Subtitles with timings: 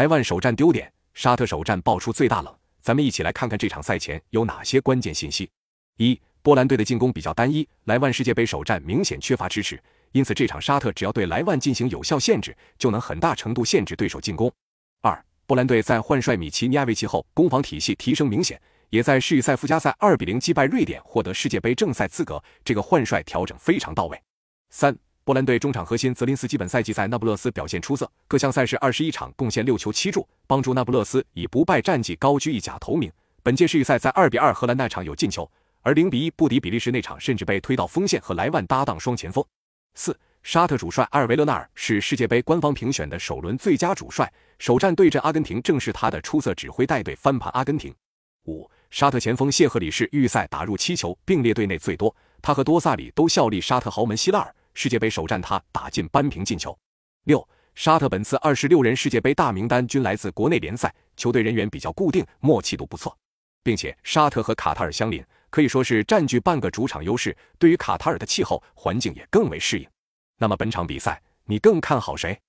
[0.00, 2.56] 莱万首战丢点，沙特首战爆出最大冷。
[2.80, 5.46] 咱们一起来看看这场赛前有哪些关键信息。
[5.98, 9.78] 一、波兰队的进攻比较单一，莱万世界杯首战明显缺乏支持，
[10.12, 14.50] 因此这场沙特只要对莱万进行有效限制，就能很大程度限制对手进攻。
[15.02, 18.58] 二、波兰队在换帅米奇尼亚维奇后，攻防体系提升明显，
[18.88, 22.42] 也在世预赛附加赛二比零击败瑞典，获得世界杯正赛资格。
[22.64, 24.18] 这个换帅调整非常到位。
[24.70, 24.96] 三。
[25.22, 33.12] 波兰队中场核心泽林斯基本赛季在那不勒斯表现出色，各项赛事二十一场贡献六球七助，帮助那不勒斯以不败战绩高居意甲头名。
[33.42, 35.48] 本届世预赛在二比二荷兰那场有进球，
[35.82, 39.44] 而零比一不敌比利时那场甚至被推到锋线和莱万搭档双前锋。
[39.94, 47.94] 四沙特主帅阿尔维勒纳尔是世界杯官方评选的首轮最佳主帅，首战对阵阿根廷正是他的出色指挥带队翻盘阿根廷。
[48.46, 54.54] 五沙特前锋谢赫里是预赛打入七球，并列队内最多，他和多萨里都效力沙特豪门希拉尔。
[54.82, 56.74] 世界杯首战，他打进扳平进球。
[57.24, 63.14] 六，沙特本次二十六人世界杯大名单均来自国内联赛，球队人员比较固定，默契度不错，
[63.62, 69.86] 并且沙特和卡塔尔相邻，可以说是占据半个主场优势，对于卡塔尔的气候环境也更为适应。
[70.38, 72.40] 那么本场比赛，你更看好谁？